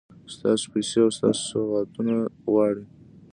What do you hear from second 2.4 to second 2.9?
غواړي.